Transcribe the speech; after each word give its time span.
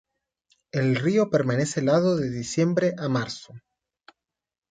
El 0.71 0.95
río 0.95 1.29
permanece 1.29 1.79
helado 1.79 2.15
de 2.15 2.31
diciembre 2.31 2.95
a 2.97 3.07
marzo. 3.07 3.53